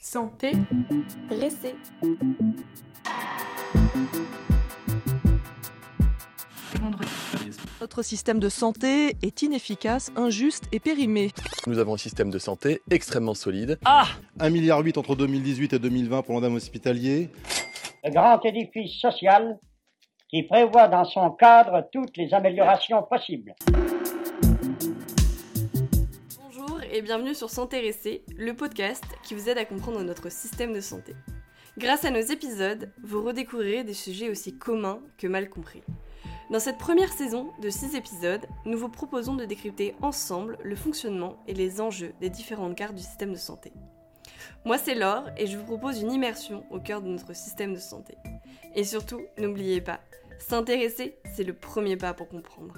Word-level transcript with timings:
Santé. 0.00 0.52
Restez. 1.30 1.74
Notre 7.80 8.02
système 8.02 8.38
de 8.38 8.48
santé 8.48 9.16
est 9.22 9.42
inefficace, 9.42 10.10
injuste 10.16 10.64
et 10.72 10.80
périmé. 10.80 11.30
Nous 11.66 11.78
avons 11.78 11.94
un 11.94 11.98
système 11.98 12.30
de 12.30 12.38
santé 12.38 12.80
extrêmement 12.90 13.34
solide. 13.34 13.78
1,8 13.84 14.50
milliard 14.50 14.78
entre 14.96 15.16
2018 15.16 15.74
et 15.74 15.78
2020 15.78 16.22
pour 16.22 16.34
l'endame 16.34 16.54
hospitalier. 16.54 17.30
Le 18.04 18.12
grand 18.12 18.42
édifice 18.44 18.98
social 19.00 19.58
qui 20.28 20.44
prévoit 20.44 20.88
dans 20.88 21.04
son 21.04 21.30
cadre 21.30 21.88
toutes 21.92 22.16
les 22.16 22.32
améliorations 22.32 23.02
possibles. 23.02 23.54
Et 26.96 27.02
bienvenue 27.02 27.34
sur 27.34 27.50
S'intéresser, 27.50 28.24
le 28.38 28.56
podcast 28.56 29.04
qui 29.22 29.34
vous 29.34 29.50
aide 29.50 29.58
à 29.58 29.66
comprendre 29.66 30.02
notre 30.02 30.32
système 30.32 30.72
de 30.72 30.80
santé. 30.80 31.14
Grâce 31.76 32.06
à 32.06 32.10
nos 32.10 32.22
épisodes, 32.22 32.90
vous 33.02 33.22
redécouvrirez 33.22 33.84
des 33.84 33.92
sujets 33.92 34.30
aussi 34.30 34.56
communs 34.56 35.02
que 35.18 35.26
mal 35.26 35.50
compris. 35.50 35.82
Dans 36.50 36.58
cette 36.58 36.78
première 36.78 37.12
saison 37.12 37.52
de 37.60 37.68
6 37.68 37.96
épisodes, 37.96 38.46
nous 38.64 38.78
vous 38.78 38.88
proposons 38.88 39.34
de 39.34 39.44
décrypter 39.44 39.94
ensemble 40.00 40.56
le 40.64 40.74
fonctionnement 40.74 41.36
et 41.46 41.52
les 41.52 41.82
enjeux 41.82 42.14
des 42.22 42.30
différentes 42.30 42.76
cartes 42.78 42.94
du 42.94 43.02
système 43.02 43.34
de 43.34 43.38
santé. 43.38 43.74
Moi 44.64 44.78
c'est 44.78 44.94
Laure 44.94 45.28
et 45.36 45.46
je 45.46 45.58
vous 45.58 45.66
propose 45.66 46.00
une 46.00 46.12
immersion 46.12 46.64
au 46.70 46.80
cœur 46.80 47.02
de 47.02 47.08
notre 47.08 47.36
système 47.36 47.74
de 47.74 47.78
santé. 47.78 48.14
Et 48.74 48.84
surtout, 48.84 49.20
n'oubliez 49.36 49.82
pas, 49.82 50.00
s'intéresser, 50.38 51.18
c'est 51.34 51.44
le 51.44 51.52
premier 51.52 51.98
pas 51.98 52.14
pour 52.14 52.28
comprendre. 52.30 52.72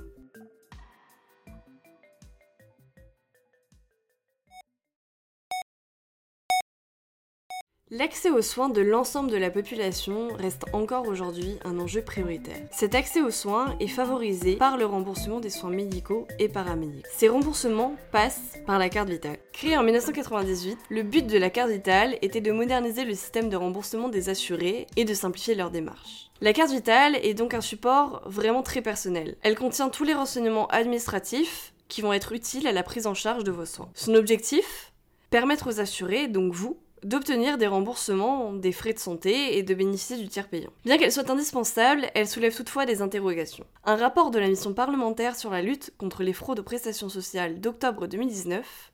L'accès 7.91 8.29
aux 8.29 8.43
soins 8.43 8.69
de 8.69 8.83
l'ensemble 8.83 9.31
de 9.31 9.39
la 9.39 9.49
population 9.49 10.29
reste 10.37 10.67
encore 10.75 11.09
aujourd'hui 11.09 11.57
un 11.65 11.81
enjeu 11.81 12.03
prioritaire. 12.03 12.61
Cet 12.71 12.95
accès 12.95 13.23
aux 13.23 13.31
soins 13.31 13.77
est 13.81 13.89
favorisé 13.89 14.57
par 14.57 14.77
le 14.77 14.85
remboursement 14.85 15.41
des 15.41 15.49
soins 15.49 15.71
médicaux 15.71 16.29
et 16.39 16.51
paramédicaux. 16.51 17.09
Ces 17.11 17.31
remboursements 17.31 17.97
passent 18.13 18.59
par 18.67 18.79
la 18.79 18.91
carte 18.91 19.09
vitale. 19.09 19.39
Créée 19.55 19.79
en 19.79 19.85
1998, 19.85 20.79
le 20.91 21.03
but 21.03 21.27
de 21.27 21.39
la 21.39 21.49
carte 21.49 21.71
vitale 21.71 22.19
était 22.21 22.43
de 22.43 22.53
moderniser 22.53 23.07
le 23.07 23.15
système 23.15 23.49
de 23.49 23.57
remboursement 23.57 24.11
des 24.11 24.29
assurés 24.29 24.87
et 24.97 25.07
de 25.07 25.15
simplifier 25.15 25.55
leurs 25.55 25.71
démarches. 25.71 26.31
La 26.43 26.53
carte 26.53 26.73
vitale 26.73 27.17
est 27.23 27.33
donc 27.33 27.55
un 27.55 27.63
support 27.63 28.21
vraiment 28.27 28.63
très 28.63 28.83
personnel. 28.83 29.39
Elle 29.41 29.57
contient 29.57 29.89
tous 29.89 30.05
les 30.05 30.13
renseignements 30.13 30.67
administratifs 30.67 31.73
qui 31.89 32.03
vont 32.03 32.13
être 32.13 32.33
utiles 32.33 32.67
à 32.67 32.73
la 32.73 32.83
prise 32.83 33.07
en 33.07 33.15
charge 33.15 33.45
de 33.45 33.51
vos 33.51 33.65
soins. 33.65 33.89
Son 33.95 34.15
objectif? 34.15 34.93
Permettre 35.31 35.69
aux 35.69 35.81
assurés, 35.81 36.27
donc 36.27 36.53
vous, 36.53 36.79
d'obtenir 37.03 37.59
des 37.59 37.67
remboursements 37.67 38.53
des 38.53 38.73
frais 38.73 38.93
de 38.93 38.99
santé 38.99 39.59
et 39.59 39.63
de 39.63 39.75
bénéficier 39.75 40.17
du 40.17 40.29
tiers 40.29 40.49
payant. 40.49 40.73
Bien 40.85 40.99
qu'elle 40.99 41.13
soit 41.13 41.31
indispensable, 41.31 42.07
elle 42.15 42.29
soulève 42.29 42.57
toutefois 42.57 42.87
des 42.87 43.03
interrogations. 43.03 43.67
Un 43.85 43.97
rapport 43.97 44.31
de 44.31 44.39
la 44.39 44.49
mission 44.49 44.75
parlementaire 44.75 45.37
sur 45.37 45.51
la 45.51 45.63
lutte 45.63 45.93
contre 45.99 46.23
les 46.23 46.33
fraudes 46.33 46.61
aux 46.61 46.65
prestations 46.65 47.09
sociales 47.09 47.61
d'octobre 47.61 48.07
2019 48.07 48.93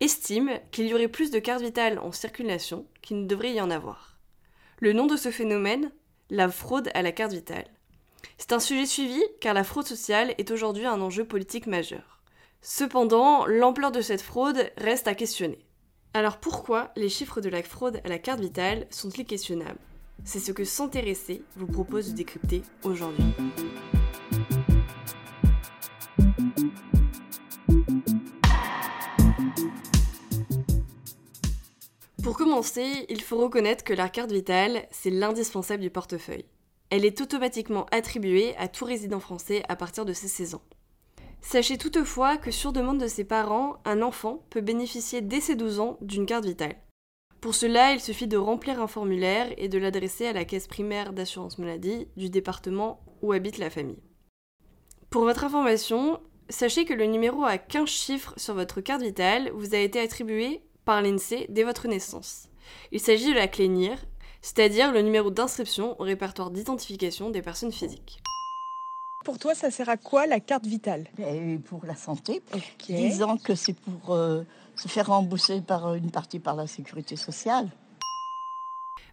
estime 0.00 0.58
qu'il 0.70 0.86
y 0.86 0.94
aurait 0.94 1.08
plus 1.08 1.30
de 1.30 1.38
cartes 1.38 1.62
vitales 1.62 1.98
en 1.98 2.12
circulation 2.12 2.86
qu'il 3.02 3.22
ne 3.22 3.26
devrait 3.26 3.52
y 3.52 3.60
en 3.60 3.70
avoir. 3.70 4.18
Le 4.78 4.92
nom 4.92 5.06
de 5.06 5.16
ce 5.16 5.30
phénomène 5.30 5.90
La 6.30 6.48
fraude 6.48 6.90
à 6.94 7.02
la 7.02 7.12
carte 7.12 7.32
vitale. 7.32 7.66
C'est 8.38 8.52
un 8.52 8.60
sujet 8.60 8.86
suivi 8.86 9.22
car 9.40 9.54
la 9.54 9.64
fraude 9.64 9.86
sociale 9.86 10.34
est 10.38 10.50
aujourd'hui 10.50 10.86
un 10.86 11.00
enjeu 11.00 11.24
politique 11.24 11.66
majeur. 11.66 12.22
Cependant, 12.62 13.46
l'ampleur 13.46 13.92
de 13.92 14.00
cette 14.00 14.22
fraude 14.22 14.70
reste 14.78 15.06
à 15.06 15.14
questionner. 15.14 15.64
Alors 16.16 16.36
pourquoi 16.36 16.92
les 16.94 17.08
chiffres 17.08 17.40
de 17.40 17.48
la 17.48 17.60
fraude 17.64 18.00
à 18.04 18.08
la 18.08 18.20
carte 18.20 18.38
vitale 18.38 18.86
sont-ils 18.88 19.26
questionnables? 19.26 19.80
C'est 20.22 20.38
ce 20.38 20.52
que 20.52 20.62
S'intéresser 20.62 21.42
vous 21.56 21.66
propose 21.66 22.10
de 22.10 22.14
décrypter 22.14 22.62
aujourd'hui. 22.84 23.24
Pour 32.22 32.36
commencer, 32.38 33.06
il 33.08 33.20
faut 33.20 33.38
reconnaître 33.38 33.82
que 33.82 33.92
la 33.92 34.08
carte 34.08 34.30
vitale, 34.30 34.86
c'est 34.92 35.10
l'indispensable 35.10 35.82
du 35.82 35.90
portefeuille. 35.90 36.44
Elle 36.90 37.04
est 37.04 37.20
automatiquement 37.20 37.86
attribuée 37.90 38.54
à 38.56 38.68
tout 38.68 38.84
résident 38.84 39.18
français 39.18 39.64
à 39.68 39.74
partir 39.74 40.04
de 40.04 40.12
ses 40.12 40.28
16 40.28 40.54
ans. 40.54 40.62
Sachez 41.44 41.76
toutefois 41.76 42.38
que 42.38 42.50
sur 42.50 42.72
demande 42.72 42.98
de 42.98 43.06
ses 43.06 43.22
parents, 43.22 43.76
un 43.84 44.00
enfant 44.00 44.42
peut 44.48 44.62
bénéficier 44.62 45.20
dès 45.20 45.40
ses 45.40 45.54
12 45.54 45.78
ans 45.78 45.98
d'une 46.00 46.24
carte 46.24 46.46
vitale. 46.46 46.74
Pour 47.42 47.54
cela, 47.54 47.92
il 47.92 48.00
suffit 48.00 48.26
de 48.26 48.38
remplir 48.38 48.80
un 48.80 48.86
formulaire 48.86 49.52
et 49.58 49.68
de 49.68 49.78
l'adresser 49.78 50.26
à 50.26 50.32
la 50.32 50.46
caisse 50.46 50.66
primaire 50.66 51.12
d'assurance 51.12 51.58
maladie 51.58 52.08
du 52.16 52.30
département 52.30 53.04
où 53.20 53.32
habite 53.32 53.58
la 53.58 53.68
famille. 53.68 54.02
Pour 55.10 55.24
votre 55.24 55.44
information, 55.44 56.18
sachez 56.48 56.86
que 56.86 56.94
le 56.94 57.04
numéro 57.04 57.44
à 57.44 57.58
15 57.58 57.88
chiffres 57.88 58.34
sur 58.38 58.54
votre 58.54 58.80
carte 58.80 59.02
vitale 59.02 59.50
vous 59.54 59.74
a 59.74 59.78
été 59.78 60.00
attribué 60.00 60.62
par 60.86 61.02
l'INSEE 61.02 61.46
dès 61.50 61.62
votre 61.62 61.88
naissance. 61.88 62.48
Il 62.90 63.00
s'agit 63.00 63.28
de 63.28 63.34
la 63.34 63.48
clé 63.48 63.68
NIR, 63.68 63.98
c'est-à-dire 64.40 64.92
le 64.92 65.02
numéro 65.02 65.30
d'inscription 65.30 66.00
au 66.00 66.04
répertoire 66.04 66.50
d'identification 66.50 67.28
des 67.28 67.42
personnes 67.42 67.70
physiques. 67.70 68.22
Pour 69.24 69.38
toi, 69.38 69.54
ça 69.54 69.70
sert 69.70 69.88
à 69.88 69.96
quoi 69.96 70.26
la 70.26 70.38
carte 70.38 70.66
vitale? 70.66 71.06
Et 71.18 71.56
pour 71.56 71.86
la 71.86 71.96
santé, 71.96 72.42
disant 72.86 73.38
que 73.38 73.54
c'est 73.54 73.72
pour 73.72 74.14
euh, 74.14 74.42
se 74.76 74.86
faire 74.86 75.06
rembourser 75.06 75.62
par 75.62 75.94
une 75.94 76.10
partie 76.10 76.38
par 76.38 76.54
la 76.56 76.66
sécurité 76.66 77.16
sociale. 77.16 77.70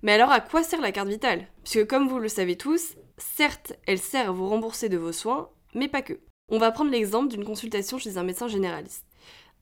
Mais 0.03 0.11
alors 0.11 0.31
à 0.31 0.41
quoi 0.41 0.63
sert 0.63 0.81
la 0.81 0.91
carte 0.91 1.07
vitale? 1.07 1.47
Puisque 1.63 1.87
comme 1.87 2.09
vous 2.09 2.19
le 2.19 2.27
savez 2.27 2.57
tous, 2.57 2.95
certes, 3.17 3.73
elle 3.87 3.99
sert 3.99 4.29
à 4.29 4.31
vous 4.33 4.49
rembourser 4.49 4.89
de 4.89 4.97
vos 4.97 5.13
soins, 5.13 5.49
mais 5.73 5.87
pas 5.87 6.01
que. 6.01 6.19
On 6.49 6.59
va 6.59 6.71
prendre 6.71 6.91
l'exemple 6.91 7.29
d'une 7.29 7.45
consultation 7.45 7.97
chez 7.97 8.17
un 8.17 8.23
médecin 8.23 8.49
généraliste. 8.49 9.05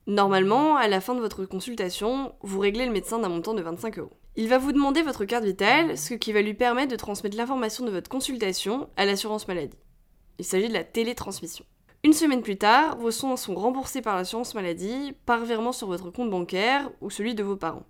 Normalement, 0.08 0.76
à 0.76 0.88
la 0.88 1.00
fin 1.00 1.14
de 1.14 1.20
votre 1.20 1.44
consultation, 1.44 2.34
vous 2.40 2.58
réglez 2.58 2.86
le 2.86 2.92
médecin 2.92 3.20
d'un 3.20 3.28
montant 3.28 3.54
de 3.54 3.62
25 3.62 4.00
euros. 4.00 4.16
Il 4.34 4.48
va 4.48 4.58
vous 4.58 4.72
demander 4.72 5.02
votre 5.02 5.26
carte 5.26 5.44
vitale, 5.44 5.96
ce 5.96 6.14
qui 6.14 6.32
va 6.32 6.42
lui 6.42 6.54
permettre 6.54 6.90
de 6.90 6.96
transmettre 6.96 7.36
l'information 7.36 7.84
de 7.84 7.90
votre 7.90 8.10
consultation 8.10 8.88
à 8.96 9.04
l'assurance 9.04 9.46
maladie. 9.46 9.76
Il 10.40 10.44
s'agit 10.44 10.68
de 10.68 10.72
la 10.72 10.84
télétransmission. 10.84 11.66
Une 12.02 12.14
semaine 12.14 12.40
plus 12.40 12.56
tard, 12.56 12.96
vos 12.96 13.10
soins 13.10 13.36
sont 13.36 13.54
remboursés 13.54 14.00
par 14.00 14.16
l'assurance 14.16 14.54
maladie 14.54 15.12
par 15.26 15.44
virement 15.44 15.70
sur 15.70 15.86
votre 15.86 16.08
compte 16.08 16.30
bancaire 16.30 16.90
ou 17.02 17.10
celui 17.10 17.34
de 17.34 17.42
vos 17.42 17.56
parents. 17.56 17.84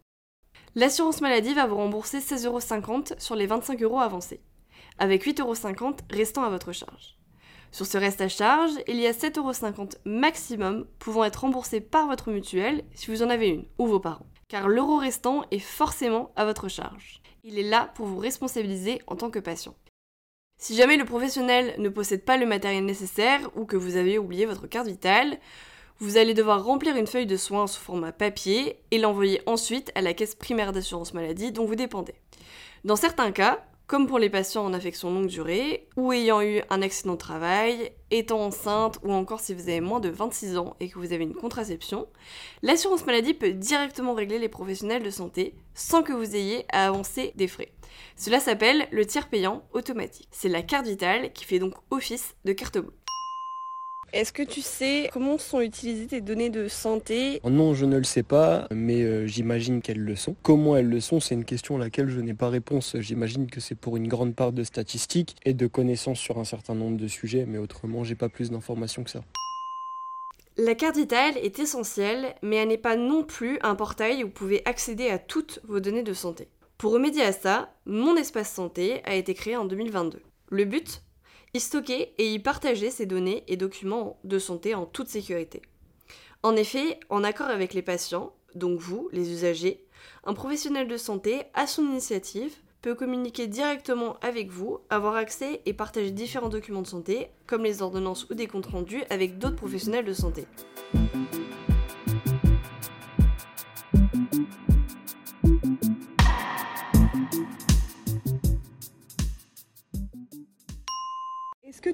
L'assurance 0.75 1.21
maladie 1.21 1.55
va 1.55 1.69
vous 1.69 1.77
rembourser 1.77 2.19
16,50€ 2.19 3.21
sur 3.21 3.37
les 3.37 3.47
25 3.47 3.81
euros 3.85 4.01
avancés, 4.01 4.41
avec 4.99 5.25
8,50€ 5.25 6.01
restant 6.11 6.43
à 6.43 6.51
votre 6.51 6.73
charge. 6.73 7.17
Sur 7.71 7.87
ce 7.87 7.99
reste 7.99 8.21
à 8.21 8.29
charge, 8.29 8.73
il 8.89 8.97
y 8.97 9.07
a 9.07 9.13
7,50€ 9.13 9.99
maximum 10.05 10.89
pouvant 10.99 11.23
être 11.23 11.43
remboursés 11.43 11.81
par 11.81 12.09
votre 12.09 12.33
mutuelle 12.33 12.83
si 12.95 13.13
vous 13.13 13.23
en 13.23 13.31
avez 13.31 13.47
une, 13.47 13.67
ou 13.79 13.87
vos 13.87 14.01
parents. 14.01 14.27
Car 14.49 14.67
l'euro 14.67 14.97
restant 14.97 15.45
est 15.53 15.61
forcément 15.61 16.33
à 16.35 16.45
votre 16.45 16.67
charge. 16.67 17.23
Il 17.45 17.61
est 17.61 17.71
là 17.71 17.93
pour 17.95 18.07
vous 18.07 18.19
responsabiliser 18.19 19.01
en 19.07 19.15
tant 19.15 19.31
que 19.31 19.39
patient. 19.39 19.77
Si 20.61 20.77
jamais 20.77 20.99
le 20.99 21.07
professionnel 21.07 21.75
ne 21.79 21.89
possède 21.89 22.23
pas 22.23 22.37
le 22.37 22.45
matériel 22.45 22.85
nécessaire 22.85 23.41
ou 23.57 23.65
que 23.65 23.79
vous 23.79 23.97
avez 23.97 24.19
oublié 24.19 24.45
votre 24.45 24.67
carte 24.67 24.89
vitale, 24.89 25.39
vous 26.01 26.19
allez 26.19 26.35
devoir 26.35 26.63
remplir 26.63 26.97
une 26.97 27.07
feuille 27.07 27.27
de 27.27 27.39
soins 27.39 27.67
sous 27.67 27.81
format 27.81 28.13
papier 28.13 28.79
et 28.91 28.99
l'envoyer 28.99 29.41
ensuite 29.47 29.91
à 29.95 30.03
la 30.03 30.13
caisse 30.13 30.35
primaire 30.35 30.73
d'assurance 30.73 31.15
maladie 31.15 31.51
dont 31.51 31.65
vous 31.65 31.77
dépendez. 31.77 32.13
Dans 32.85 32.97
certains 32.97 33.33
cas, 33.33 33.65
comme 33.91 34.07
pour 34.07 34.21
les 34.21 34.31
patients 34.31 34.65
en 34.65 34.73
affection 34.73 35.13
longue 35.13 35.27
durée, 35.27 35.89
ou 35.97 36.13
ayant 36.13 36.41
eu 36.43 36.63
un 36.71 36.81
accident 36.81 37.15
de 37.15 37.19
travail, 37.19 37.91
étant 38.13 38.39
enceinte, 38.39 39.01
ou 39.03 39.13
encore 39.13 39.41
si 39.41 39.53
vous 39.53 39.69
avez 39.69 39.81
moins 39.81 39.99
de 39.99 40.09
26 40.09 40.59
ans 40.59 40.77
et 40.79 40.89
que 40.89 40.97
vous 41.01 41.13
avez 41.13 41.25
une 41.25 41.35
contraception, 41.35 42.07
l'assurance 42.63 43.05
maladie 43.05 43.35
peut 43.35 43.51
directement 43.51 44.15
régler 44.15 44.39
les 44.39 44.49
professionnels 44.49 45.03
de 45.03 45.11
santé 45.11 45.57
sans 45.75 46.05
que 46.05 46.13
vous 46.13 46.37
ayez 46.37 46.67
à 46.71 46.87
avancer 46.87 47.33
des 47.35 47.49
frais. 47.49 47.73
Cela 48.15 48.39
s'appelle 48.39 48.87
le 48.93 49.05
tiers 49.05 49.29
payant 49.29 49.65
automatique. 49.73 50.29
C'est 50.31 50.49
la 50.49 50.63
carte 50.63 50.87
vitale 50.87 51.33
qui 51.33 51.45
fait 51.45 51.59
donc 51.59 51.75
office 51.91 52.37
de 52.45 52.53
carte 52.53 52.79
bleue. 52.79 52.95
Est-ce 54.13 54.33
que 54.33 54.43
tu 54.43 54.61
sais 54.61 55.09
comment 55.13 55.39
sont 55.39 55.61
utilisées 55.61 56.09
tes 56.09 56.21
données 56.21 56.51
de 56.51 56.67
santé? 56.67 57.41
Non, 57.45 57.75
je 57.75 57.85
ne 57.85 57.97
le 57.97 58.05
sais 58.05 58.25
pas, 58.25 58.67
mais 58.73 59.03
euh, 59.03 59.27
j'imagine 59.27 59.81
qu'elles 59.83 60.01
le 60.01 60.17
sont. 60.17 60.35
Comment 60.43 60.77
elles 60.77 60.89
le 60.89 61.01
sont, 61.01 61.21
c'est 61.21 61.35
une 61.35 61.45
question 61.45 61.77
à 61.77 61.79
laquelle 61.79 62.09
je 62.09 62.21
n'ai 62.21 62.35
pas 62.35 62.49
réponse. 62.49 62.97
J'imagine 62.99 63.49
que 63.49 63.61
c'est 63.61 63.77
pour 63.77 63.97
une 63.97 64.09
grande 64.09 64.35
part 64.35 64.53
de 64.53 64.65
statistiques 64.65 65.37
et 65.45 65.55
de 65.55 65.67
connaissances 65.69 66.19
sur 66.19 66.39
un 66.39 66.45
certain 66.45 66.75
nombre 66.75 66.97
de 66.97 67.07
sujets, 67.07 67.45
mais 67.47 67.59
autrement, 67.59 68.03
j'ai 68.03 68.17
pas 68.17 68.29
plus 68.29 68.51
d'informations 68.51 69.05
que 69.05 69.11
ça. 69.11 69.23
La 70.57 70.75
carte 70.75 70.97
vitale 70.97 71.37
est 71.39 71.61
essentielle, 71.61 72.35
mais 72.43 72.57
elle 72.57 72.69
n'est 72.69 72.79
pas 72.79 72.97
non 72.97 73.23
plus 73.23 73.59
un 73.63 73.77
portail 73.77 74.25
où 74.25 74.27
vous 74.27 74.33
pouvez 74.33 74.63
accéder 74.65 75.09
à 75.09 75.19
toutes 75.19 75.61
vos 75.69 75.79
données 75.79 76.03
de 76.03 76.13
santé. 76.13 76.49
Pour 76.79 76.93
remédier 76.93 77.23
à 77.23 77.33
ça, 77.33 77.73
Mon 77.87 78.17
Espace 78.17 78.51
Santé 78.53 79.03
a 79.05 79.15
été 79.15 79.35
créé 79.35 79.57
en 79.57 79.67
2022. 79.67 80.21
Le 80.51 80.65
but 80.65 81.03
y 81.55 81.61
stocker 81.61 82.15
et 82.19 82.33
y 82.33 82.39
partager 82.39 82.91
ces 82.91 83.07
données 83.07 83.45
et 83.49 83.57
documents 83.57 84.19
de 84.25 84.39
santé 84.39 84.75
en 84.75 84.87
toute 84.87 85.09
sécurité. 85.09 85.63
En 86.43 86.57
effet, 86.57 86.99
en 87.09 87.25
accord 87.25 87.49
avec 87.49 87.75
les 87.75 87.83
patients, 87.83 88.33
donc 88.55 88.79
vous, 88.79 89.09
les 89.13 89.31
usagers, 89.31 89.85
un 90.25 90.35
professionnel 90.35 90.89
de 90.89 90.97
santé, 90.97 91.43
à 91.55 91.67
son 91.67 91.85
initiative, 91.85 92.55
peut 92.83 92.95
communiquer 92.95 93.47
directement 93.47 94.17
avec 94.23 94.51
vous, 94.51 94.79
avoir 94.89 95.15
accès 95.15 95.61
et 95.67 95.75
partager 95.75 96.11
différents 96.11 96.49
documents 96.49 96.83
de 96.83 96.87
santé, 96.87 97.29
comme 97.47 97.65
les 97.65 97.83
ordonnances 97.83 98.29
ou 98.31 98.35
des 98.35 98.47
comptes 98.47 98.67
rendus, 98.67 99.03
avec 99.11 99.39
d'autres 99.39 99.57
professionnels 99.57 100.07
de 100.07 100.15
santé. 100.15 100.47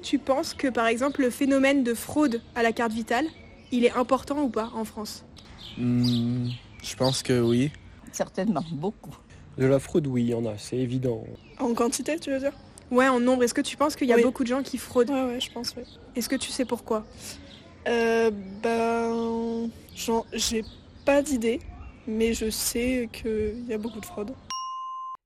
Tu 0.07 0.19
penses 0.19 0.53
que 0.53 0.69
par 0.69 0.87
exemple 0.87 1.21
le 1.21 1.29
phénomène 1.29 1.83
de 1.83 1.93
fraude 1.93 2.41
à 2.55 2.63
la 2.63 2.71
carte 2.71 2.93
vitale, 2.93 3.25
il 3.71 3.83
est 3.83 3.91
important 3.91 4.41
ou 4.41 4.49
pas 4.49 4.71
en 4.73 4.85
France? 4.85 5.25
Hmm, 5.77 6.47
je 6.81 6.95
pense 6.95 7.21
que 7.23 7.41
oui. 7.41 7.71
Certainement, 8.13 8.63
beaucoup. 8.71 9.15
De 9.57 9.65
la 9.65 9.79
fraude, 9.79 10.07
oui, 10.07 10.23
il 10.23 10.29
y 10.29 10.33
en 10.33 10.45
a, 10.45 10.57
c'est 10.57 10.77
évident. 10.77 11.25
En 11.59 11.73
quantité, 11.73 12.17
tu 12.19 12.31
veux 12.31 12.39
dire? 12.39 12.53
Ouais, 12.89 13.09
en 13.09 13.19
nombre. 13.19 13.43
Est-ce 13.43 13.53
que 13.53 13.61
tu 13.61 13.75
penses 13.75 13.97
qu'il 13.97 14.07
y 14.07 14.13
a 14.13 14.15
Oui. 14.15 14.23
beaucoup 14.23 14.43
de 14.43 14.47
gens 14.47 14.63
qui 14.63 14.77
fraudent? 14.77 15.09
Ouais, 15.09 15.23
ouais, 15.33 15.39
je 15.41 15.51
pense, 15.51 15.73
oui. 15.75 15.83
Est-ce 16.15 16.29
que 16.29 16.37
tu 16.37 16.51
sais 16.51 16.63
pourquoi? 16.63 17.05
Euh, 17.87 18.31
ben. 18.63 19.69
J'ai 20.33 20.63
pas 21.03 21.21
d'idée, 21.21 21.59
mais 22.07 22.33
je 22.33 22.49
sais 22.49 23.09
qu'il 23.11 23.65
y 23.67 23.73
a 23.73 23.77
beaucoup 23.77 23.99
de 23.99 24.05
fraude. 24.05 24.31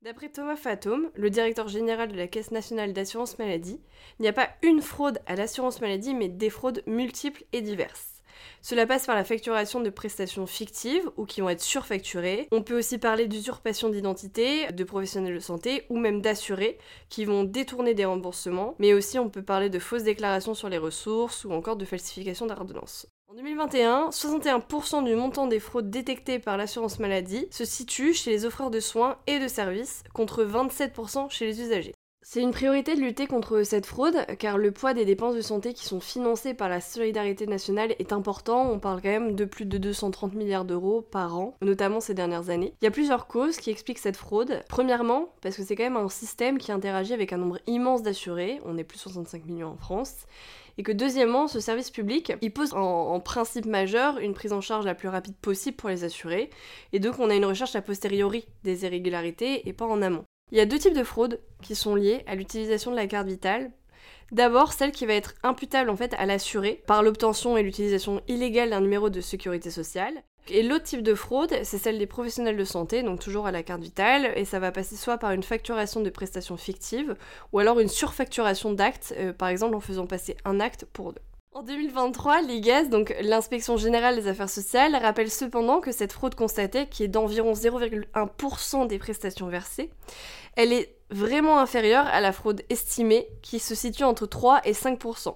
D'après 0.04 0.30
Thomas 0.30 0.56
Fatome, 0.56 1.12
le 1.14 1.30
directeur 1.30 1.68
général 1.68 2.12
de 2.12 2.18
la 2.18 2.26
Caisse 2.26 2.50
nationale 2.50 2.92
d'assurance 2.92 3.38
maladie, 3.38 3.80
il 4.18 4.24
n'y 4.24 4.28
a 4.28 4.34
pas 4.34 4.50
une 4.64 4.82
fraude 4.82 5.20
à 5.28 5.36
l'assurance 5.36 5.80
maladie, 5.80 6.16
mais 6.16 6.28
des 6.28 6.50
fraudes 6.50 6.82
multiples 6.88 7.44
et 7.54 7.62
diverses. 7.62 8.11
Cela 8.62 8.86
passe 8.86 9.06
par 9.06 9.16
la 9.16 9.24
facturation 9.24 9.80
de 9.80 9.90
prestations 9.90 10.46
fictives 10.46 11.10
ou 11.18 11.26
qui 11.26 11.42
vont 11.42 11.50
être 11.50 11.62
surfacturées. 11.62 12.48
On 12.52 12.62
peut 12.62 12.78
aussi 12.78 12.98
parler 12.98 13.28
d'usurpation 13.28 13.90
d'identité, 13.90 14.72
de 14.72 14.84
professionnels 14.84 15.36
de 15.36 15.40
santé 15.40 15.86
ou 15.90 15.98
même 15.98 16.22
d'assurés 16.22 16.78
qui 17.10 17.26
vont 17.26 17.44
détourner 17.44 17.94
des 17.94 18.06
remboursements, 18.06 18.76
mais 18.80 18.94
aussi 18.94 19.20
on 19.20 19.30
peut 19.30 19.44
parler 19.44 19.70
de 19.70 19.80
fausses 19.80 20.04
déclarations 20.04 20.54
sur 20.54 20.70
les 20.70 20.78
ressources 20.78 21.46
ou 21.46 21.52
encore 21.52 21.76
de 21.76 21.86
falsification 21.86 22.46
d'ordonnances. 22.46 23.08
En 23.32 23.36
2021, 23.36 24.10
61% 24.10 25.06
du 25.06 25.16
montant 25.16 25.48
des 25.48 25.62
fraudes 25.62 25.90
détectées 25.90 26.38
par 26.38 26.58
l'assurance 26.58 27.00
maladie 27.00 27.48
se 27.50 27.64
situe 27.64 28.14
chez 28.14 28.30
les 28.30 28.46
offreurs 28.46 28.72
de 28.72 28.82
soins 28.82 29.20
et 29.26 29.40
de 29.40 29.48
services, 29.48 30.04
contre 30.14 30.44
27% 30.44 31.30
chez 31.30 31.46
les 31.46 31.62
usagers. 31.62 31.94
C'est 32.34 32.42
une 32.42 32.52
priorité 32.52 32.96
de 32.96 33.02
lutter 33.02 33.28
contre 33.28 33.64
cette 33.64 33.86
fraude, 33.86 34.26
car 34.40 34.58
le 34.58 34.72
poids 34.72 34.94
des 34.94 35.04
dépenses 35.04 35.36
de 35.36 35.42
santé 35.42 35.74
qui 35.74 35.84
sont 35.84 36.00
financées 36.00 36.54
par 36.54 36.70
la 36.70 36.80
solidarité 36.80 37.46
nationale 37.46 37.94
est 38.00 38.14
important. 38.14 38.72
On 38.72 38.80
parle 38.80 39.02
quand 39.02 39.10
même 39.10 39.36
de 39.36 39.44
plus 39.44 39.66
de 39.66 39.78
230 39.78 40.34
milliards 40.34 40.64
d'euros 40.64 41.02
par 41.02 41.38
an, 41.38 41.58
notamment 41.62 42.00
ces 42.00 42.14
dernières 42.14 42.50
années. 42.50 42.74
Il 42.82 42.86
y 42.86 42.88
a 42.88 42.92
plusieurs 42.92 43.28
causes 43.28 43.58
qui 43.58 43.70
expliquent 43.70 44.00
cette 44.00 44.16
fraude. 44.16 44.64
Premièrement, 44.70 45.34
parce 45.42 45.58
que 45.58 45.64
c'est 45.64 45.76
quand 45.76 45.84
même 45.84 45.98
un 45.98 46.08
système 46.08 46.58
qui 46.58 46.72
interagit 46.72 47.14
avec 47.14 47.34
un 47.34 47.38
nombre 47.38 47.60
immense 47.68 48.02
d'assurés, 48.02 48.62
on 48.64 48.78
est 48.78 48.86
plus 48.86 48.96
de 48.96 49.02
65 49.02 49.44
millions 49.44 49.72
en 49.72 49.76
France, 49.76 50.26
et 50.78 50.84
que 50.84 50.94
deuxièmement, 50.94 51.50
ce 51.50 51.60
service 51.60 51.92
public, 51.92 52.32
il 52.42 52.54
pose 52.54 52.74
en, 52.74 53.20
principe 53.20 53.66
majeur 53.66 54.20
une 54.20 54.34
prise 54.34 54.54
en 54.54 54.62
charge 54.62 54.86
la 54.86 54.96
plus 54.96 55.10
rapide 55.10 55.36
possible 55.36 55.76
pour 55.76 55.90
les 55.90 56.06
assurés, 56.06 56.50
et 56.94 57.00
donc 57.00 57.20
on 57.20 57.30
a 57.30 57.36
une 57.36 57.44
recherche 57.44 57.76
a 57.76 57.82
posteriori 57.82 58.46
des 58.64 58.86
irrégularités 58.86 59.68
et 59.68 59.74
pas 59.74 59.86
en 59.86 60.02
amont. 60.02 60.24
Il 60.52 60.58
y 60.58 60.62
a 60.62 60.66
deux 60.66 60.80
types 60.80 60.94
de 60.94 61.04
fraudes 61.04 61.40
qui 61.62 61.76
sont 61.76 61.96
liées 61.96 62.24
à 62.28 62.36
l'utilisation 62.36 62.92
de 62.92 62.98
la 62.98 63.08
carte 63.08 63.28
vitale. 63.28 63.72
D'abord, 64.32 64.74
celle 64.74 64.92
qui 64.92 65.06
va 65.06 65.14
être 65.14 65.34
imputable 65.44 65.90
en 65.90 65.96
fait 65.96 66.14
à 66.18 66.26
l'assuré 66.26 66.84
par 66.88 67.04
l'obtention 67.04 67.58
et 67.58 67.64
l'utilisation 67.64 68.22
illégale 68.28 68.70
d'un 68.70 68.82
numéro 68.82 69.10
de 69.10 69.22
sécurité 69.22 69.70
sociale. 69.72 70.14
Et 70.50 70.64
l'autre 70.64 70.86
type 70.86 71.04
de 71.04 71.14
fraude, 71.14 71.54
c'est 71.64 71.78
celle 71.78 72.00
des 72.00 72.08
professionnels 72.08 72.58
de 72.58 72.66
santé, 72.66 73.04
donc 73.04 73.20
toujours 73.20 73.48
à 73.48 73.52
la 73.52 73.64
carte 73.64 73.82
vitale, 73.82 74.34
et 74.36 74.44
ça 74.44 74.60
va 74.60 74.72
passer 74.72 74.96
soit 74.96 75.18
par 75.18 75.32
une 75.32 75.44
facturation 75.44 76.02
de 76.02 76.10
prestations 76.10 76.58
fictives, 76.58 77.16
ou 77.54 77.60
alors 77.60 77.80
une 77.80 77.88
surfacturation 77.88 78.74
d'actes, 78.74 79.14
euh, 79.18 79.34
par 79.34 79.50
exemple 79.50 79.76
en 79.76 79.80
faisant 79.80 80.08
passer 80.08 80.36
un 80.44 80.60
acte 80.60 80.86
pour 80.86 81.14
deux. 81.14 81.22
En 81.54 81.64
2023, 81.64 82.44
l'IGAS, 82.44 82.86
donc 82.86 83.14
l'inspection 83.22 83.76
générale 83.76 84.16
des 84.16 84.30
affaires 84.30 84.50
sociales, 84.50 84.96
rappelle 84.96 85.30
cependant 85.30 85.82
que 85.82 85.92
cette 85.92 86.14
fraude 86.14 86.34
constatée, 86.34 86.88
qui 86.88 87.04
est 87.04 87.10
d'environ 87.10 87.52
0,1% 87.52 88.88
des 88.88 88.98
prestations 88.98 89.48
versées, 89.48 89.90
elle 90.56 90.72
est 90.72 90.96
vraiment 91.10 91.60
inférieure 91.60 92.08
à 92.08 92.22
la 92.22 92.32
fraude 92.32 92.62
estimée, 92.70 93.28
qui 93.42 93.60
se 93.60 93.76
situe 93.76 94.06
entre 94.06 94.28
3 94.28 94.62
et 94.64 94.72
5%. 94.72 95.36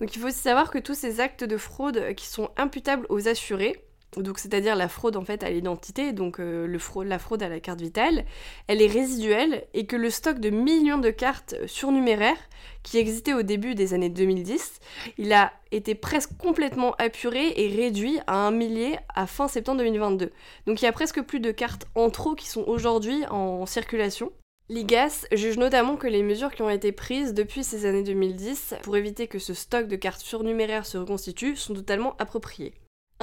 Donc 0.00 0.14
il 0.14 0.20
faut 0.20 0.28
aussi 0.28 0.36
savoir 0.36 0.70
que 0.70 0.78
tous 0.78 0.94
ces 0.94 1.18
actes 1.18 1.44
de 1.44 1.56
fraude 1.56 2.14
qui 2.14 2.26
sont 2.26 2.50
imputables 2.58 3.06
aux 3.08 3.26
assurés, 3.26 3.82
donc 4.18 4.38
c'est-à-dire 4.38 4.76
la 4.76 4.88
fraude 4.88 5.16
en 5.16 5.24
fait 5.24 5.42
à 5.42 5.50
l'identité, 5.50 6.12
donc 6.12 6.38
euh, 6.38 6.66
la 6.66 7.18
fraude 7.18 7.42
à 7.42 7.48
la 7.48 7.60
carte 7.60 7.80
vitale, 7.80 8.24
elle 8.66 8.82
est 8.82 8.86
résiduelle 8.86 9.64
et 9.72 9.86
que 9.86 9.96
le 9.96 10.10
stock 10.10 10.38
de 10.38 10.50
millions 10.50 10.98
de 10.98 11.10
cartes 11.10 11.54
surnuméraires 11.66 12.36
qui 12.82 12.98
existait 12.98 13.32
au 13.32 13.42
début 13.42 13.74
des 13.74 13.94
années 13.94 14.10
2010, 14.10 14.80
il 15.16 15.32
a 15.32 15.52
été 15.70 15.94
presque 15.94 16.36
complètement 16.36 16.94
apuré 16.98 17.54
et 17.56 17.74
réduit 17.74 18.18
à 18.26 18.34
un 18.34 18.50
millier 18.50 18.98
à 19.14 19.26
fin 19.26 19.48
septembre 19.48 19.78
2022. 19.78 20.30
Donc 20.66 20.82
il 20.82 20.84
y 20.84 20.88
a 20.88 20.92
presque 20.92 21.22
plus 21.22 21.40
de 21.40 21.50
cartes 21.50 21.86
en 21.94 22.10
trop 22.10 22.34
qui 22.34 22.48
sont 22.48 22.64
aujourd'hui 22.66 23.24
en 23.30 23.64
circulation. 23.64 24.30
L'IGAS 24.68 25.26
juge 25.32 25.58
notamment 25.58 25.96
que 25.96 26.06
les 26.06 26.22
mesures 26.22 26.52
qui 26.52 26.62
ont 26.62 26.70
été 26.70 26.92
prises 26.92 27.34
depuis 27.34 27.64
ces 27.64 27.86
années 27.86 28.02
2010 28.02 28.74
pour 28.82 28.96
éviter 28.96 29.26
que 29.26 29.38
ce 29.38 29.54
stock 29.54 29.86
de 29.86 29.96
cartes 29.96 30.20
surnuméraires 30.20 30.86
se 30.86 30.98
reconstitue 30.98 31.56
sont 31.56 31.74
totalement 31.74 32.14
appropriées. 32.18 32.74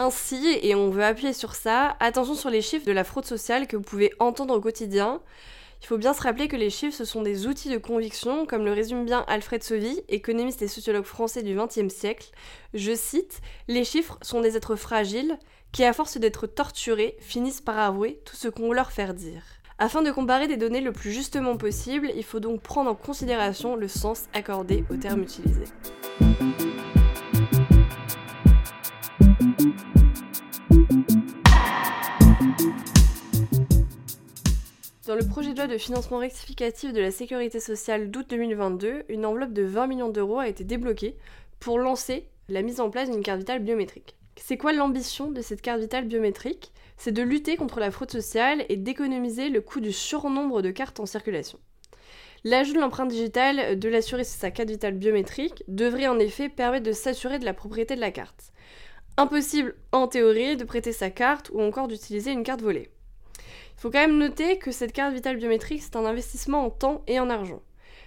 Ainsi, 0.01 0.57
et 0.61 0.75
on 0.75 0.89
veut 0.89 1.03
appuyer 1.03 1.33
sur 1.33 1.55
ça, 1.55 1.97
attention 1.99 2.33
sur 2.33 2.49
les 2.49 2.61
chiffres 2.61 2.85
de 2.85 2.93
la 2.93 3.03
fraude 3.03 3.25
sociale 3.25 3.67
que 3.67 3.75
vous 3.75 3.83
pouvez 3.83 4.13
entendre 4.19 4.55
au 4.55 4.61
quotidien. 4.61 5.19
Il 5.81 5.87
faut 5.87 5.97
bien 5.97 6.13
se 6.13 6.21
rappeler 6.21 6.47
que 6.47 6.55
les 6.55 6.69
chiffres, 6.69 6.95
ce 6.95 7.03
sont 7.03 7.21
des 7.21 7.47
outils 7.47 7.69
de 7.69 7.77
conviction, 7.77 8.45
comme 8.45 8.63
le 8.63 8.71
résume 8.71 9.03
bien 9.03 9.25
Alfred 9.27 9.61
Sauvy, 9.61 10.01
économiste 10.07 10.61
et 10.61 10.69
sociologue 10.69 11.03
français 11.03 11.43
du 11.43 11.53
XXe 11.53 11.93
siècle. 11.93 12.31
Je 12.73 12.95
cite 12.95 13.41
Les 13.67 13.83
chiffres 13.83 14.17
sont 14.21 14.39
des 14.39 14.55
êtres 14.55 14.77
fragiles 14.77 15.37
qui, 15.73 15.83
à 15.83 15.91
force 15.91 16.17
d'être 16.17 16.47
torturés, 16.47 17.17
finissent 17.19 17.59
par 17.59 17.77
avouer 17.77 18.21
tout 18.23 18.37
ce 18.37 18.47
qu'on 18.47 18.71
leur 18.71 18.93
fait 18.93 19.13
dire. 19.13 19.43
Afin 19.79 20.01
de 20.01 20.11
comparer 20.11 20.47
des 20.47 20.55
données 20.55 20.79
le 20.79 20.93
plus 20.93 21.11
justement 21.11 21.57
possible, 21.57 22.09
il 22.15 22.23
faut 22.23 22.39
donc 22.39 22.61
prendre 22.61 22.89
en 22.89 22.95
considération 22.95 23.75
le 23.75 23.89
sens 23.89 24.27
accordé 24.33 24.85
aux 24.89 24.95
termes 24.95 25.23
utilisés. 25.23 25.65
Dans 35.09 35.15
le 35.15 35.25
projet 35.25 35.53
de 35.53 35.57
loi 35.57 35.65
de 35.65 35.79
financement 35.79 36.19
rectificatif 36.19 36.93
de 36.93 37.01
la 37.01 37.09
sécurité 37.09 37.59
sociale 37.59 38.11
d'août 38.11 38.27
2022, 38.29 39.05
une 39.09 39.25
enveloppe 39.25 39.53
de 39.53 39.63
20 39.63 39.87
millions 39.87 40.09
d'euros 40.09 40.37
a 40.37 40.47
été 40.47 40.63
débloquée 40.63 41.17
pour 41.59 41.79
lancer 41.79 42.29
la 42.47 42.61
mise 42.61 42.79
en 42.79 42.91
place 42.91 43.09
d'une 43.09 43.23
carte 43.23 43.39
vitale 43.39 43.63
biométrique. 43.63 44.15
C'est 44.35 44.57
quoi 44.57 44.71
l'ambition 44.71 45.31
de 45.31 45.41
cette 45.41 45.63
carte 45.63 45.79
vitale 45.79 46.05
biométrique? 46.05 46.71
C'est 46.95 47.11
de 47.11 47.23
lutter 47.23 47.57
contre 47.57 47.79
la 47.79 47.89
fraude 47.89 48.11
sociale 48.11 48.63
et 48.69 48.75
d'économiser 48.75 49.49
le 49.49 49.61
coût 49.61 49.79
du 49.79 49.91
surnombre 49.91 50.61
de 50.61 50.69
cartes 50.69 50.99
en 50.99 51.07
circulation. 51.07 51.57
L'ajout 52.43 52.75
de 52.75 52.79
l'empreinte 52.79 53.09
digitale 53.09 53.79
de 53.79 53.89
l'assuré 53.89 54.23
sur 54.23 54.37
sa 54.37 54.51
carte 54.51 54.69
vitale 54.69 54.93
biométrique 54.93 55.63
devrait 55.67 56.07
en 56.07 56.19
effet 56.19 56.49
permettre 56.49 56.85
de 56.85 56.91
s'assurer 56.91 57.39
de 57.39 57.45
la 57.45 57.55
propriété 57.55 57.95
de 57.95 58.01
la 58.01 58.11
carte. 58.11 58.51
Impossible 59.17 59.73
en 59.91 60.07
théorie 60.07 60.55
de 60.55 60.65
prêter 60.65 60.91
sa 60.91 61.09
carte 61.09 61.49
ou 61.51 61.61
encore 61.63 61.87
d'utiliser 61.87 62.31
une 62.31 62.43
carte 62.43 62.61
volée. 62.61 62.91
Faut 63.79 63.89
quand 63.89 63.99
même 63.99 64.17
noter 64.17 64.57
que 64.57 64.71
cette 64.71 64.91
carte 64.91 65.13
vitale 65.13 65.37
biométrique, 65.37 65.81
c'est 65.81 65.95
un 65.95 66.03
investissement 66.03 66.65
en 66.65 66.69
temps 66.69 67.01
et 67.07 67.17
en 67.17 67.29
argent. 67.29 67.61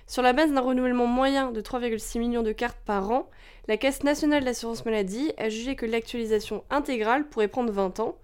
Sur 0.07 0.21
la 0.21 0.35
base 0.35 0.53
d'un 0.53 0.61
renouvellement 0.61 1.07
moyen 1.07 1.51
de 1.51 1.63
3,6 1.63 2.19
millions 2.19 2.43
de 2.43 2.53
cartes 2.53 2.83
par 2.85 3.11
an, 3.11 3.31
la 3.69 3.79
Caisse 3.79 4.03
nationale 4.03 4.45
d'assurance 4.45 4.85
maladie 4.85 5.33
a 5.39 5.49
jugé 5.49 5.75
que 5.75 5.87
l'actualisation 5.87 6.63
intégrale 6.69 7.27
pourrait 7.27 7.49
prendre 7.49 7.73
20 7.73 8.01
ans, 8.01 8.19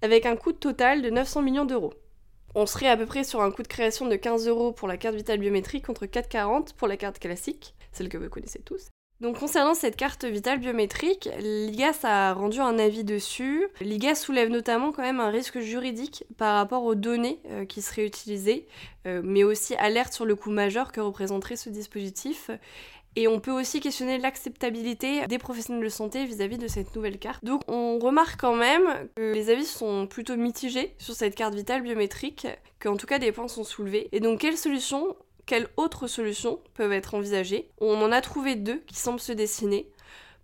avec 0.00 0.24
un 0.24 0.34
coût 0.34 0.54
total 0.54 1.02
de 1.02 1.10
900 1.10 1.42
millions 1.42 1.66
d'euros. 1.66 1.92
On 2.54 2.64
serait 2.64 2.88
à 2.88 2.96
peu 2.96 3.04
près 3.04 3.22
sur 3.22 3.42
un 3.42 3.50
coût 3.50 3.62
de 3.62 3.68
création 3.68 4.06
de 4.06 4.16
15 4.16 4.48
euros 4.48 4.72
pour 4.72 4.88
la 4.88 4.96
carte 4.96 5.16
vitale 5.16 5.40
biométrique 5.40 5.84
contre 5.84 6.06
4,40 6.06 6.72
pour 6.74 6.88
la 6.88 6.96
carte 6.96 7.18
classique, 7.18 7.74
celle 7.92 8.08
que 8.08 8.16
vous 8.16 8.30
connaissez 8.30 8.62
tous. 8.62 8.93
Donc 9.24 9.38
concernant 9.38 9.72
cette 9.72 9.96
carte 9.96 10.26
vitale 10.26 10.58
biométrique, 10.58 11.30
l'IGAS 11.38 12.00
a 12.02 12.34
rendu 12.34 12.60
un 12.60 12.78
avis 12.78 13.04
dessus. 13.04 13.66
L'IGAS 13.80 14.16
soulève 14.16 14.50
notamment 14.50 14.92
quand 14.92 15.00
même 15.00 15.18
un 15.18 15.30
risque 15.30 15.60
juridique 15.60 16.24
par 16.36 16.56
rapport 16.56 16.84
aux 16.84 16.94
données 16.94 17.40
euh, 17.48 17.64
qui 17.64 17.80
seraient 17.80 18.04
utilisées, 18.04 18.66
euh, 19.06 19.22
mais 19.24 19.42
aussi 19.42 19.74
alerte 19.76 20.12
sur 20.12 20.26
le 20.26 20.36
coût 20.36 20.50
majeur 20.50 20.92
que 20.92 21.00
représenterait 21.00 21.56
ce 21.56 21.70
dispositif. 21.70 22.50
Et 23.16 23.26
on 23.26 23.40
peut 23.40 23.50
aussi 23.50 23.80
questionner 23.80 24.18
l'acceptabilité 24.18 25.26
des 25.26 25.38
professionnels 25.38 25.84
de 25.84 25.88
santé 25.88 26.26
vis-à-vis 26.26 26.58
de 26.58 26.68
cette 26.68 26.94
nouvelle 26.94 27.18
carte. 27.18 27.42
Donc 27.46 27.62
on 27.66 27.98
remarque 27.98 28.38
quand 28.38 28.56
même 28.56 29.08
que 29.16 29.32
les 29.32 29.48
avis 29.48 29.64
sont 29.64 30.06
plutôt 30.06 30.36
mitigés 30.36 30.94
sur 30.98 31.14
cette 31.14 31.34
carte 31.34 31.54
vitale 31.54 31.80
biométrique, 31.80 32.46
qu'en 32.78 32.98
tout 32.98 33.06
cas 33.06 33.18
des 33.18 33.32
points 33.32 33.48
sont 33.48 33.64
soulevés. 33.64 34.10
Et 34.12 34.20
donc 34.20 34.40
quelle 34.40 34.58
solution 34.58 35.16
quelles 35.46 35.68
autres 35.76 36.06
solutions 36.06 36.60
peuvent 36.74 36.92
être 36.92 37.14
envisagées 37.14 37.68
On 37.80 38.00
en 38.02 38.12
a 38.12 38.20
trouvé 38.20 38.54
deux 38.54 38.82
qui 38.86 38.96
semblent 38.96 39.20
se 39.20 39.32
dessiner. 39.32 39.88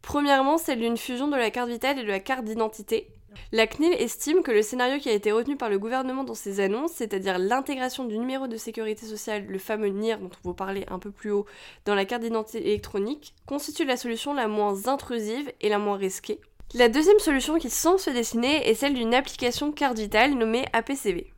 Premièrement, 0.02 0.58
celle 0.58 0.80
d'une 0.80 0.96
fusion 0.96 1.28
de 1.28 1.36
la 1.36 1.50
carte 1.50 1.68
vitale 1.68 1.98
et 1.98 2.02
de 2.02 2.08
la 2.08 2.20
carte 2.20 2.44
d'identité. 2.44 3.08
La 3.52 3.66
CNIL 3.66 3.94
estime 3.94 4.42
que 4.42 4.50
le 4.50 4.62
scénario 4.62 4.98
qui 4.98 5.08
a 5.08 5.12
été 5.12 5.30
retenu 5.30 5.56
par 5.56 5.70
le 5.70 5.78
gouvernement 5.78 6.24
dans 6.24 6.34
ses 6.34 6.60
annonces, 6.60 6.92
c'est-à-dire 6.92 7.38
l'intégration 7.38 8.04
du 8.04 8.18
numéro 8.18 8.48
de 8.48 8.56
sécurité 8.56 9.06
sociale, 9.06 9.46
le 9.46 9.58
fameux 9.58 9.88
NIR 9.88 10.18
dont 10.18 10.30
on 10.44 10.48
vous 10.48 10.54
parlait 10.54 10.86
un 10.90 10.98
peu 10.98 11.10
plus 11.10 11.30
haut, 11.30 11.46
dans 11.84 11.94
la 11.94 12.04
carte 12.04 12.22
d'identité 12.22 12.66
électronique, 12.66 13.34
constitue 13.46 13.84
la 13.84 13.96
solution 13.96 14.34
la 14.34 14.48
moins 14.48 14.88
intrusive 14.88 15.52
et 15.60 15.68
la 15.68 15.78
moins 15.78 15.96
risquée. 15.96 16.40
La 16.74 16.88
deuxième 16.88 17.18
solution 17.18 17.58
qui 17.58 17.70
semble 17.70 17.98
se 17.98 18.10
dessiner 18.10 18.68
est 18.68 18.74
celle 18.74 18.94
d'une 18.94 19.14
application 19.14 19.72
carte 19.72 19.98
vitale 19.98 20.34
nommée 20.34 20.66
APCV. 20.72 21.32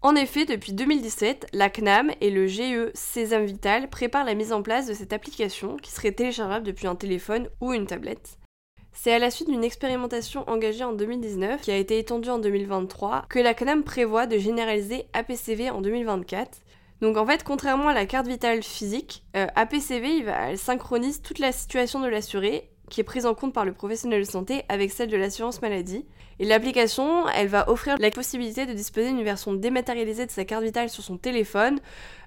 En 0.00 0.14
effet, 0.14 0.44
depuis 0.44 0.72
2017, 0.72 1.48
la 1.52 1.70
CNAM 1.70 2.12
et 2.20 2.30
le 2.30 2.46
GE 2.46 2.92
Sésame 2.94 3.46
Vital 3.46 3.90
préparent 3.90 4.24
la 4.24 4.34
mise 4.34 4.52
en 4.52 4.62
place 4.62 4.86
de 4.86 4.94
cette 4.94 5.12
application 5.12 5.76
qui 5.76 5.90
serait 5.90 6.12
téléchargeable 6.12 6.64
depuis 6.64 6.86
un 6.86 6.94
téléphone 6.94 7.48
ou 7.60 7.72
une 7.72 7.86
tablette. 7.86 8.38
C'est 8.92 9.12
à 9.12 9.18
la 9.18 9.32
suite 9.32 9.48
d'une 9.48 9.64
expérimentation 9.64 10.48
engagée 10.48 10.84
en 10.84 10.92
2019, 10.92 11.62
qui 11.62 11.72
a 11.72 11.76
été 11.76 11.98
étendue 11.98 12.30
en 12.30 12.38
2023, 12.38 13.26
que 13.28 13.40
la 13.40 13.54
CNAM 13.54 13.82
prévoit 13.82 14.26
de 14.26 14.38
généraliser 14.38 15.06
APCV 15.14 15.70
en 15.70 15.80
2024. 15.80 16.58
Donc 17.00 17.16
en 17.16 17.26
fait, 17.26 17.42
contrairement 17.42 17.88
à 17.88 17.94
la 17.94 18.06
carte 18.06 18.28
vitale 18.28 18.62
physique, 18.62 19.24
euh, 19.36 19.46
APCV 19.56 20.24
elle 20.26 20.58
synchronise 20.58 21.22
toute 21.22 21.40
la 21.40 21.50
situation 21.50 22.00
de 22.00 22.08
l'assuré 22.08 22.70
qui 22.88 23.00
est 23.00 23.04
prise 23.04 23.26
en 23.26 23.34
compte 23.34 23.52
par 23.52 23.64
le 23.64 23.72
professionnel 23.72 24.20
de 24.20 24.28
santé 24.28 24.64
avec 24.68 24.90
celle 24.90 25.08
de 25.08 25.16
l'assurance 25.16 25.62
maladie. 25.62 26.04
Et 26.40 26.44
l'application, 26.44 27.28
elle 27.28 27.48
va 27.48 27.68
offrir 27.68 27.96
la 27.98 28.10
possibilité 28.10 28.64
de 28.64 28.72
disposer 28.72 29.08
d'une 29.08 29.24
version 29.24 29.52
dématérialisée 29.52 30.26
de 30.26 30.30
sa 30.30 30.44
carte 30.44 30.62
vitale 30.62 30.88
sur 30.88 31.02
son 31.02 31.16
téléphone, 31.16 31.80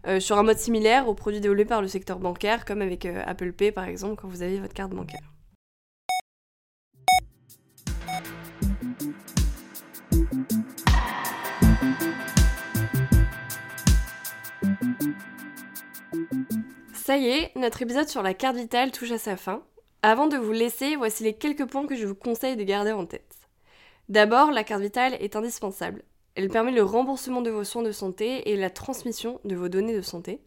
euh, 0.07 0.19
sur 0.19 0.37
un 0.37 0.43
mode 0.43 0.57
similaire 0.57 1.07
aux 1.07 1.13
produits 1.13 1.39
développés 1.39 1.65
par 1.65 1.81
le 1.81 1.87
secteur 1.87 2.19
bancaire, 2.19 2.65
comme 2.65 2.81
avec 2.81 3.05
euh, 3.05 3.23
Apple 3.25 3.53
Pay 3.53 3.71
par 3.71 3.85
exemple, 3.85 4.15
quand 4.21 4.27
vous 4.27 4.41
avez 4.41 4.59
votre 4.59 4.73
carte 4.73 4.91
bancaire. 4.91 5.21
Ça 16.93 17.17
y 17.17 17.27
est, 17.27 17.51
notre 17.55 17.81
épisode 17.81 18.07
sur 18.07 18.21
la 18.21 18.33
carte 18.33 18.55
vitale 18.55 18.91
touche 18.91 19.11
à 19.11 19.17
sa 19.17 19.35
fin. 19.35 19.63
Avant 20.03 20.25
de 20.25 20.35
vous 20.35 20.51
laisser, 20.51 20.95
voici 20.95 21.23
les 21.23 21.33
quelques 21.33 21.67
points 21.67 21.85
que 21.85 21.95
je 21.95 22.07
vous 22.07 22.15
conseille 22.15 22.55
de 22.55 22.63
garder 22.63 22.91
en 22.91 23.05
tête. 23.05 23.35
D'abord, 24.09 24.51
la 24.51 24.63
carte 24.63 24.81
vitale 24.81 25.13
est 25.19 25.35
indispensable. 25.35 26.01
Elle 26.33 26.49
permet 26.49 26.71
le 26.71 26.81
remboursement 26.81 27.41
de 27.41 27.51
vos 27.51 27.63
soins 27.63 27.83
de 27.83 27.91
santé 27.91 28.49
et 28.49 28.57
la 28.57 28.71
transmission 28.71 29.39
de 29.45 29.55
vos 29.55 29.69
données 29.69 29.95
de 29.95 30.01
santé. 30.01 30.41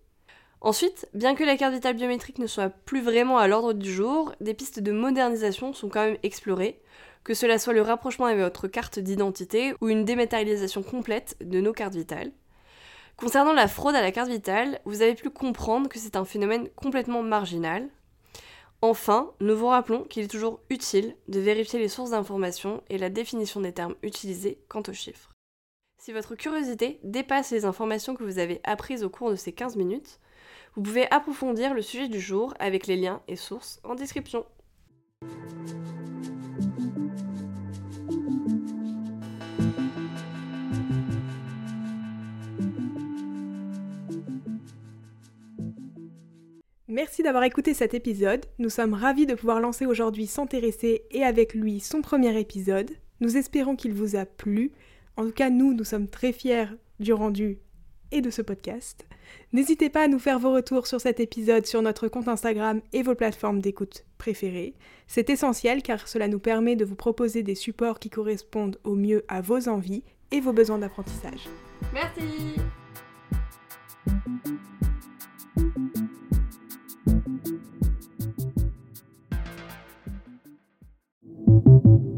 Ensuite, 0.61 1.08
bien 1.14 1.37
que 1.37 1.44
la 1.44 1.56
carte 1.56 1.73
vitale 1.73 1.94
biométrique 1.94 2.40
ne 2.40 2.49
soit 2.49 2.68
plus 2.68 3.00
vraiment 3.00 3.38
à 3.38 3.46
l'ordre 3.46 3.75
du 3.75 3.92
jour, 3.92 4.34
des 4.40 4.54
pistes 4.54 4.80
de 4.80 4.90
modernisation 4.90 5.73
sont 5.73 5.88
quand 5.88 6.04
même 6.04 6.18
explorées, 6.25 6.82
que 7.23 7.34
cela 7.34 7.61
soit 7.61 7.75
le 7.75 7.82
rapprochement 7.82 8.26
avec 8.26 8.40
votre 8.40 8.66
carte 8.66 8.99
d'identité 8.99 9.75
ou 9.80 9.88
une 9.88 10.04
dématérialisation 10.04 10.82
complète 10.82 11.37
de 11.40 11.61
nos 11.61 11.73
cartes 11.73 11.94
vitales. 11.94 12.32
Concernant 13.16 13.52
la 13.52 13.68
fraude 13.68 13.94
à 13.94 14.02
la 14.02 14.11
carte 14.11 14.30
vitale, 14.30 14.80
vous 14.84 15.00
avez 15.00 15.14
pu 15.14 15.30
comprendre 15.30 15.88
que 15.88 16.00
c'est 16.00 16.16
un 16.16 16.25
phénomène 16.25 16.68
complètement 16.75 17.23
marginal. 17.23 17.88
Enfin, 18.86 19.32
nous 19.40 19.56
vous 19.56 19.68
rappelons 19.68 20.04
qu'il 20.04 20.24
est 20.24 20.28
toujours 20.28 20.60
utile 20.68 21.16
de 21.28 21.40
vérifier 21.40 21.78
les 21.78 21.88
sources 21.88 22.10
d'informations 22.10 22.82
et 22.90 22.98
la 22.98 23.08
définition 23.08 23.62
des 23.62 23.72
termes 23.72 23.94
utilisés 24.02 24.58
quant 24.68 24.82
aux 24.86 24.92
chiffres. 24.92 25.30
Si 26.02 26.12
votre 26.12 26.34
curiosité 26.34 27.00
dépasse 27.02 27.50
les 27.50 27.64
informations 27.64 28.14
que 28.14 28.24
vous 28.24 28.38
avez 28.38 28.60
apprises 28.62 29.02
au 29.02 29.08
cours 29.08 29.30
de 29.30 29.36
ces 29.36 29.52
15 29.52 29.76
minutes, 29.76 30.20
vous 30.74 30.82
pouvez 30.82 31.10
approfondir 31.10 31.72
le 31.72 31.80
sujet 31.80 32.08
du 32.08 32.20
jour 32.20 32.52
avec 32.58 32.86
les 32.86 32.96
liens 32.96 33.22
et 33.26 33.36
sources 33.36 33.80
en 33.84 33.94
description. 33.94 34.44
Merci 46.94 47.24
d'avoir 47.24 47.42
écouté 47.42 47.74
cet 47.74 47.92
épisode. 47.92 48.46
Nous 48.60 48.70
sommes 48.70 48.94
ravis 48.94 49.26
de 49.26 49.34
pouvoir 49.34 49.58
lancer 49.58 49.84
aujourd'hui 49.84 50.28
S'intéresser 50.28 51.02
et 51.10 51.24
avec 51.24 51.52
lui 51.52 51.80
son 51.80 52.02
premier 52.02 52.38
épisode. 52.38 52.88
Nous 53.18 53.36
espérons 53.36 53.74
qu'il 53.74 53.92
vous 53.92 54.14
a 54.14 54.24
plu. 54.24 54.70
En 55.16 55.24
tout 55.24 55.32
cas, 55.32 55.50
nous, 55.50 55.74
nous 55.74 55.82
sommes 55.82 56.06
très 56.06 56.30
fiers 56.30 56.66
du 57.00 57.12
rendu 57.12 57.58
et 58.12 58.20
de 58.20 58.30
ce 58.30 58.42
podcast. 58.42 59.06
N'hésitez 59.52 59.90
pas 59.90 60.04
à 60.04 60.06
nous 60.06 60.20
faire 60.20 60.38
vos 60.38 60.52
retours 60.52 60.86
sur 60.86 61.00
cet 61.00 61.18
épisode 61.18 61.66
sur 61.66 61.82
notre 61.82 62.06
compte 62.06 62.28
Instagram 62.28 62.80
et 62.92 63.02
vos 63.02 63.16
plateformes 63.16 63.60
d'écoute 63.60 64.04
préférées. 64.16 64.74
C'est 65.08 65.30
essentiel 65.30 65.82
car 65.82 66.06
cela 66.06 66.28
nous 66.28 66.38
permet 66.38 66.76
de 66.76 66.84
vous 66.84 66.94
proposer 66.94 67.42
des 67.42 67.56
supports 67.56 67.98
qui 67.98 68.08
correspondent 68.08 68.78
au 68.84 68.94
mieux 68.94 69.24
à 69.26 69.40
vos 69.40 69.68
envies 69.68 70.04
et 70.30 70.40
vos 70.40 70.52
besoins 70.52 70.78
d'apprentissage. 70.78 71.48
Merci 71.92 72.54
Thank 77.06 77.26
you. 81.84 82.13